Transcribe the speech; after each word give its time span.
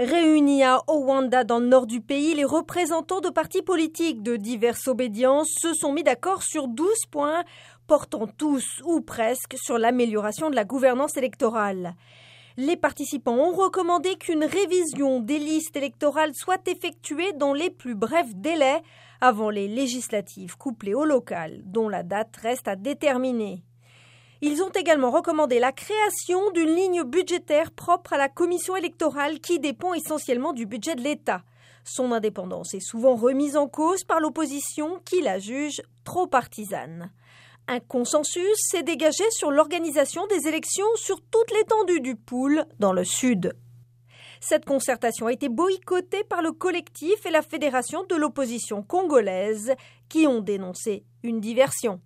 Réunis 0.00 0.64
à 0.64 0.82
Owanda 0.86 1.44
dans 1.44 1.58
le 1.58 1.66
nord 1.66 1.86
du 1.86 2.00
pays, 2.00 2.34
les 2.34 2.46
représentants 2.46 3.20
de 3.20 3.28
partis 3.28 3.60
politiques 3.60 4.22
de 4.22 4.36
diverses 4.36 4.88
obédiences 4.88 5.50
se 5.60 5.74
sont 5.74 5.92
mis 5.92 6.02
d'accord 6.02 6.42
sur 6.42 6.68
12 6.68 6.88
points 7.10 7.44
portant 7.86 8.26
tous 8.26 8.64
ou 8.86 9.02
presque 9.02 9.56
sur 9.62 9.76
l'amélioration 9.76 10.48
de 10.48 10.54
la 10.54 10.64
gouvernance 10.64 11.18
électorale. 11.18 11.96
Les 12.56 12.78
participants 12.78 13.36
ont 13.36 13.52
recommandé 13.52 14.14
qu'une 14.14 14.44
révision 14.44 15.20
des 15.20 15.38
listes 15.38 15.76
électorales 15.76 16.32
soit 16.32 16.66
effectuée 16.66 17.34
dans 17.34 17.52
les 17.52 17.68
plus 17.68 17.94
brefs 17.94 18.34
délais 18.34 18.80
avant 19.20 19.50
les 19.50 19.68
législatives 19.68 20.56
couplées 20.56 20.94
au 20.94 21.04
local, 21.04 21.60
dont 21.66 21.90
la 21.90 22.04
date 22.04 22.34
reste 22.38 22.68
à 22.68 22.74
déterminer. 22.74 23.64
Ils 24.42 24.62
ont 24.62 24.70
également 24.70 25.10
recommandé 25.10 25.58
la 25.58 25.70
création 25.70 26.50
d'une 26.52 26.74
ligne 26.74 27.02
budgétaire 27.02 27.70
propre 27.70 28.14
à 28.14 28.18
la 28.18 28.30
commission 28.30 28.74
électorale 28.74 29.38
qui 29.38 29.58
dépend 29.58 29.92
essentiellement 29.92 30.54
du 30.54 30.64
budget 30.64 30.94
de 30.94 31.02
l'État. 31.02 31.42
Son 31.84 32.12
indépendance 32.12 32.72
est 32.72 32.80
souvent 32.80 33.16
remise 33.16 33.56
en 33.56 33.68
cause 33.68 34.04
par 34.04 34.18
l'opposition 34.18 34.98
qui 35.04 35.20
la 35.20 35.38
juge 35.38 35.82
trop 36.04 36.26
partisane. 36.26 37.10
Un 37.68 37.80
consensus 37.80 38.56
s'est 38.56 38.82
dégagé 38.82 39.24
sur 39.30 39.50
l'organisation 39.50 40.26
des 40.26 40.48
élections 40.48 40.86
sur 40.96 41.20
toute 41.20 41.50
l'étendue 41.52 42.00
du 42.00 42.16
pôle 42.16 42.64
dans 42.78 42.94
le 42.94 43.04
sud. 43.04 43.54
Cette 44.40 44.64
concertation 44.64 45.26
a 45.26 45.32
été 45.32 45.50
boycottée 45.50 46.24
par 46.24 46.40
le 46.40 46.52
collectif 46.52 47.26
et 47.26 47.30
la 47.30 47.42
fédération 47.42 48.04
de 48.04 48.16
l'opposition 48.16 48.82
congolaise 48.82 49.74
qui 50.08 50.26
ont 50.26 50.40
dénoncé 50.40 51.04
une 51.22 51.40
diversion. 51.40 52.00